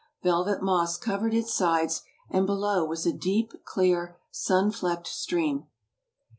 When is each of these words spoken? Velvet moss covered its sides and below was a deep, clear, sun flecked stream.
Velvet 0.23 0.63
moss 0.63 0.97
covered 0.97 1.31
its 1.31 1.53
sides 1.53 2.01
and 2.27 2.47
below 2.47 2.83
was 2.83 3.05
a 3.05 3.13
deep, 3.13 3.53
clear, 3.65 4.17
sun 4.31 4.71
flecked 4.71 5.05
stream. 5.05 5.67